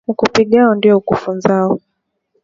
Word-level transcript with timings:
Ukupigao 0.11 0.75
ndio 0.75 0.93
ukufunzao 0.97 1.73